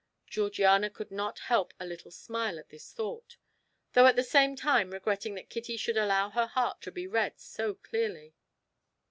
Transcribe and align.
Georgiana 0.25 0.89
could 0.89 1.11
not 1.11 1.37
help 1.37 1.75
a 1.79 1.85
little 1.85 2.09
smile 2.09 2.57
at 2.57 2.69
this 2.69 2.91
thought, 2.91 3.37
though 3.93 4.07
at 4.07 4.15
the 4.15 4.23
same 4.23 4.55
time 4.55 4.89
regretting 4.89 5.35
that 5.35 5.51
Kitty 5.51 5.77
should 5.77 5.93
allow 5.95 6.31
her 6.31 6.47
heart 6.47 6.81
to 6.81 6.91
be 6.91 7.05
read 7.05 7.39
so 7.39 7.75
clearly. 7.75 8.33